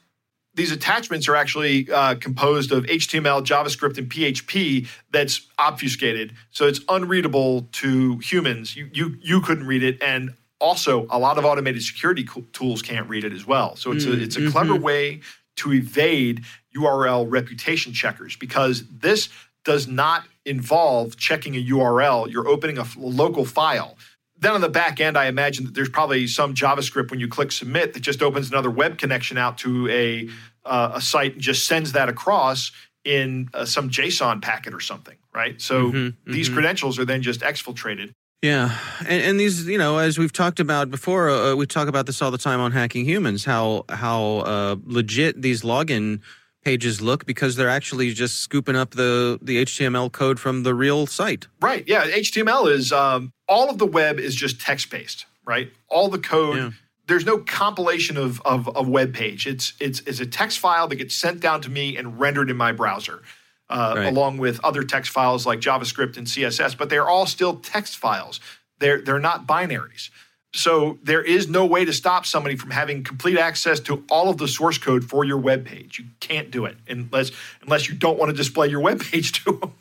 these 0.53 0.71
attachments 0.71 1.27
are 1.27 1.35
actually 1.35 1.89
uh, 1.91 2.15
composed 2.15 2.71
of 2.71 2.83
HTML, 2.85 3.43
JavaScript, 3.45 3.97
and 3.97 4.09
PHP 4.09 4.87
that's 5.11 5.47
obfuscated, 5.57 6.33
so 6.51 6.67
it's 6.67 6.81
unreadable 6.89 7.67
to 7.73 8.17
humans. 8.19 8.75
You 8.75 8.89
you 8.91 9.17
you 9.21 9.41
couldn't 9.41 9.65
read 9.65 9.83
it, 9.83 10.01
and 10.01 10.33
also 10.59 11.07
a 11.09 11.17
lot 11.17 11.37
of 11.37 11.45
automated 11.45 11.83
security 11.83 12.23
co- 12.23 12.45
tools 12.53 12.81
can't 12.81 13.09
read 13.09 13.23
it 13.23 13.33
as 13.33 13.45
well. 13.45 13.75
So 13.75 13.91
it's 13.91 14.05
mm, 14.05 14.19
a 14.19 14.23
it's 14.23 14.37
a 14.37 14.51
clever 14.51 14.73
mm-hmm. 14.73 14.83
way 14.83 15.21
to 15.57 15.73
evade 15.73 16.43
URL 16.75 17.25
reputation 17.29 17.93
checkers 17.93 18.35
because 18.35 18.87
this 18.89 19.29
does 19.63 19.87
not 19.87 20.23
involve 20.45 21.17
checking 21.17 21.55
a 21.55 21.63
URL. 21.63 22.31
You're 22.31 22.47
opening 22.47 22.77
a 22.77 22.81
f- 22.81 22.95
local 22.97 23.45
file. 23.45 23.97
Then 24.41 24.53
on 24.53 24.61
the 24.61 24.69
back 24.69 24.99
end, 24.99 25.17
I 25.17 25.27
imagine 25.27 25.65
that 25.65 25.75
there's 25.75 25.89
probably 25.89 26.27
some 26.27 26.53
JavaScript 26.53 27.11
when 27.11 27.19
you 27.19 27.27
click 27.27 27.51
submit 27.51 27.93
that 27.93 27.99
just 27.99 28.23
opens 28.23 28.49
another 28.49 28.71
web 28.71 28.97
connection 28.97 29.37
out 29.37 29.59
to 29.59 29.87
a 29.89 30.29
uh, 30.65 30.93
a 30.95 31.01
site 31.01 31.33
and 31.33 31.41
just 31.41 31.67
sends 31.67 31.93
that 31.93 32.09
across 32.09 32.71
in 33.03 33.49
uh, 33.53 33.65
some 33.65 33.89
JSON 33.89 34.41
packet 34.41 34.73
or 34.73 34.79
something, 34.79 35.17
right? 35.33 35.59
So 35.59 35.91
mm-hmm, 35.91 36.31
these 36.31 36.47
mm-hmm. 36.47 36.55
credentials 36.55 36.99
are 36.99 37.05
then 37.05 37.21
just 37.21 37.41
exfiltrated. 37.41 38.13
Yeah, 38.41 38.75
and, 39.01 39.23
and, 39.23 39.39
these, 39.39 39.67
you 39.67 39.77
know, 39.77 39.99
as 39.99 40.17
we've 40.17 40.33
talked 40.33 40.59
about 40.59 40.89
before, 40.89 41.29
uh, 41.29 41.53
we 41.53 41.67
talk 41.67 41.87
about 41.87 42.07
this 42.07 42.23
all 42.23 42.31
the 42.31 42.39
time 42.39 42.59
on 42.59 42.71
Hacking 42.71 43.05
Humans. 43.05 43.45
How 43.45 43.85
how 43.89 44.37
uh, 44.39 44.75
legit 44.83 45.39
these 45.39 45.61
login 45.61 46.21
pages 46.63 47.01
look 47.01 47.25
because 47.25 47.55
they're 47.55 47.69
actually 47.69 48.13
just 48.13 48.39
scooping 48.39 48.75
up 48.75 48.91
the 48.91 49.39
the 49.41 49.63
HTML 49.63 50.11
code 50.11 50.39
from 50.39 50.63
the 50.63 50.73
real 50.73 51.07
site. 51.07 51.47
Right. 51.59 51.83
Yeah. 51.87 52.05
HTML 52.05 52.71
is 52.71 52.91
um, 52.91 53.33
all 53.47 53.69
of 53.69 53.77
the 53.77 53.87
web 53.87 54.19
is 54.19 54.35
just 54.35 54.61
text 54.61 54.89
based. 54.89 55.25
Right. 55.45 55.71
All 55.89 56.07
the 56.09 56.19
code. 56.19 56.57
Yeah 56.57 56.71
there's 57.07 57.25
no 57.25 57.39
compilation 57.39 58.15
of, 58.15 58.41
of 58.45 58.69
a 58.73 58.81
web 58.81 59.13
page. 59.13 59.45
It's, 59.45 59.73
it's, 59.81 59.99
it's 60.01 60.21
a 60.21 60.25
text 60.25 60.59
file 60.59 60.87
that 60.87 60.95
gets 60.95 61.13
sent 61.13 61.41
down 61.41 61.59
to 61.61 61.69
me 61.69 61.97
and 61.97 62.17
rendered 62.17 62.49
in 62.49 62.55
my 62.55 62.71
browser, 62.71 63.21
uh, 63.69 63.95
right. 63.97 64.07
along 64.07 64.37
with 64.37 64.63
other 64.63 64.83
text 64.83 65.11
files 65.11 65.45
like 65.45 65.59
JavaScript 65.59 66.15
and 66.15 66.25
CSS, 66.25 66.77
but 66.77 66.89
they're 66.89 67.09
all 67.09 67.25
still 67.25 67.57
text 67.57 67.97
files. 67.97 68.39
They're, 68.79 69.01
they're 69.01 69.19
not 69.19 69.45
binaries. 69.45 70.09
So 70.53 70.99
there 71.03 71.21
is 71.21 71.47
no 71.47 71.65
way 71.65 71.85
to 71.85 71.93
stop 71.93 72.25
somebody 72.25 72.57
from 72.57 72.71
having 72.71 73.03
complete 73.03 73.37
access 73.37 73.79
to 73.81 74.03
all 74.09 74.29
of 74.29 74.37
the 74.37 74.47
source 74.47 74.77
code 74.77 75.05
for 75.05 75.23
your 75.23 75.37
web 75.37 75.65
page. 75.65 75.99
You 75.99 76.05
can't 76.19 76.51
do 76.51 76.65
it 76.65 76.75
unless 76.87 77.31
unless 77.61 77.87
you 77.87 77.95
don't 77.95 78.19
want 78.19 78.31
to 78.31 78.35
display 78.35 78.67
your 78.67 78.79
web 78.89 79.01
page 79.01 79.43
to 79.43 79.53
them. 79.53 79.73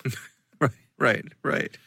right, 0.61 0.71
right, 0.99 1.25
right. 1.43 1.79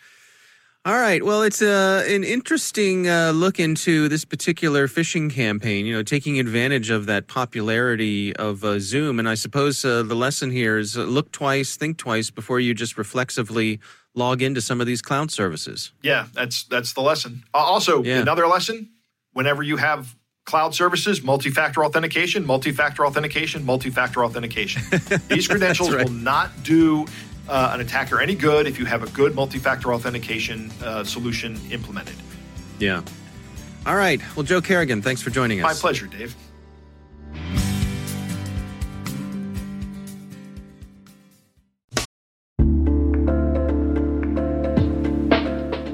All 0.85 0.99
right. 0.99 1.23
Well, 1.23 1.43
it's 1.43 1.61
uh, 1.61 2.03
an 2.09 2.25
interesting 2.25 3.07
uh, 3.07 3.31
look 3.31 3.57
into 3.57 4.09
this 4.09 4.25
particular 4.25 4.89
phishing 4.89 5.31
campaign, 5.31 5.85
you 5.85 5.93
know, 5.95 6.03
taking 6.03 6.41
advantage 6.41 6.89
of 6.89 7.05
that 7.05 7.27
popularity 7.27 8.35
of 8.35 8.65
uh, 8.65 8.79
Zoom. 8.81 9.17
And 9.17 9.29
I 9.29 9.35
suppose 9.35 9.85
uh, 9.85 10.03
the 10.03 10.13
lesson 10.13 10.51
here 10.51 10.77
is 10.77 10.97
uh, 10.97 11.03
look 11.03 11.31
twice, 11.31 11.77
think 11.77 11.97
twice 11.97 12.29
before 12.31 12.59
you 12.59 12.73
just 12.73 12.97
reflexively 12.97 13.79
log 14.15 14.41
into 14.41 14.62
some 14.62 14.80
of 14.82 14.88
these 14.88 15.02
cloud 15.02 15.32
services. 15.32 15.91
Yeah, 16.02 16.28
that's 16.34 16.63
that's 16.63 16.93
the 16.93 17.02
lesson. 17.02 17.43
also, 17.54 18.04
yeah. 18.04 18.19
another 18.19 18.47
lesson 18.47 18.89
whenever 19.34 19.63
you 19.63 19.78
have 19.78 20.15
cloud 20.45 20.76
services, 20.76 21.23
multi-factor 21.23 21.84
authentication, 21.86 22.45
multi-factor 22.45 23.06
authentication, 23.06 23.65
multi-factor 23.65 24.23
authentication. 24.23 24.82
These 25.30 25.47
credentials 25.47 25.93
right. 25.93 26.06
will 26.06 26.13
not 26.13 26.52
do 26.63 27.06
uh, 27.49 27.71
an 27.73 27.82
attacker 27.82 28.21
any 28.21 28.36
good 28.36 28.67
if 28.67 28.80
you 28.80 28.86
have 28.86 29.04
a 29.04 29.10
good 29.12 29.36
multi 29.36 29.58
factor 29.58 29.93
authentication 29.93 30.71
uh, 30.84 31.04
solution 31.04 31.60
implemented. 31.71 32.15
Yeah. 32.80 33.04
All 33.86 33.95
right. 33.95 34.21
Well, 34.36 34.43
Joe 34.43 34.62
Carrigan, 34.62 35.02
thanks 35.02 35.21
for 35.21 35.30
joining 35.30 35.60
us. 35.60 35.63
My 35.63 35.73
pleasure, 35.73 36.08
Dave. 36.08 36.36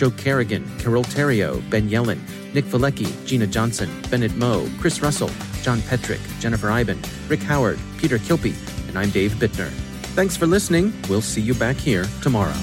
Joe 0.00 0.10
Carrigan, 0.12 0.64
Carol 0.78 1.04
Theriault, 1.04 1.60
Ben 1.68 1.90
Yelin, 1.90 2.18
Nick 2.54 2.64
Veliky, 2.64 3.06
Gina 3.26 3.46
Johnson, 3.46 3.90
Bennett 4.10 4.34
Moe, 4.34 4.66
Chris 4.80 5.02
Russell, 5.02 5.28
John 5.60 5.80
Petrik, 5.80 6.22
Jennifer 6.40 6.70
Eiben, 6.70 6.98
Rick 7.28 7.40
Howard, 7.40 7.78
Peter 7.98 8.16
Kilpe, 8.16 8.54
and 8.88 8.98
I'm 8.98 9.10
Dave 9.10 9.32
Bittner. 9.32 9.68
Thanks 10.16 10.38
for 10.38 10.46
listening. 10.46 10.94
We'll 11.10 11.20
see 11.20 11.42
you 11.42 11.52
back 11.52 11.76
here 11.76 12.06
tomorrow. 12.22 12.54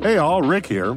Hey 0.00 0.18
all, 0.18 0.42
Rick 0.42 0.66
here. 0.66 0.96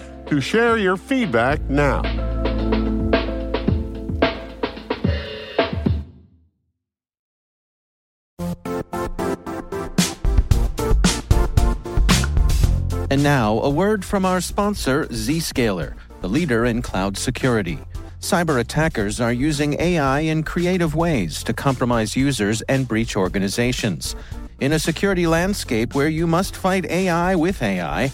to 0.31 0.39
share 0.39 0.77
your 0.77 0.95
feedback 0.95 1.59
now. 1.69 2.01
And 13.09 13.21
now, 13.21 13.59
a 13.59 13.69
word 13.69 14.05
from 14.05 14.25
our 14.25 14.39
sponsor, 14.39 15.05
Zscaler, 15.07 15.95
the 16.21 16.29
leader 16.29 16.63
in 16.63 16.81
cloud 16.81 17.17
security. 17.17 17.77
Cyber 18.21 18.61
attackers 18.61 19.19
are 19.19 19.33
using 19.33 19.73
AI 19.81 20.21
in 20.21 20.43
creative 20.43 20.95
ways 20.95 21.43
to 21.43 21.51
compromise 21.51 22.15
users 22.15 22.61
and 22.69 22.87
breach 22.87 23.17
organizations. 23.17 24.15
In 24.61 24.71
a 24.71 24.79
security 24.79 25.27
landscape 25.27 25.93
where 25.93 26.07
you 26.07 26.25
must 26.25 26.55
fight 26.55 26.85
AI 26.85 27.35
with 27.35 27.61
AI, 27.61 28.13